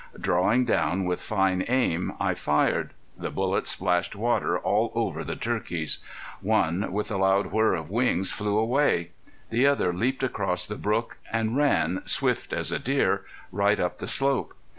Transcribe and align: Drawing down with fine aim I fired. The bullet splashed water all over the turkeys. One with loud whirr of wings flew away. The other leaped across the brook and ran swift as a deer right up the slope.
Drawing 0.19 0.65
down 0.65 1.05
with 1.05 1.21
fine 1.21 1.63
aim 1.67 2.13
I 2.19 2.33
fired. 2.33 2.93
The 3.15 3.29
bullet 3.29 3.67
splashed 3.67 4.15
water 4.15 4.57
all 4.57 4.91
over 4.95 5.23
the 5.23 5.35
turkeys. 5.35 5.99
One 6.41 6.91
with 6.91 7.11
loud 7.11 7.51
whirr 7.51 7.75
of 7.75 7.91
wings 7.91 8.31
flew 8.31 8.57
away. 8.57 9.11
The 9.51 9.67
other 9.67 9.93
leaped 9.93 10.23
across 10.23 10.65
the 10.65 10.73
brook 10.73 11.19
and 11.31 11.55
ran 11.55 12.01
swift 12.05 12.51
as 12.51 12.71
a 12.71 12.79
deer 12.79 13.25
right 13.51 13.79
up 13.79 13.99
the 13.99 14.07
slope. 14.07 14.55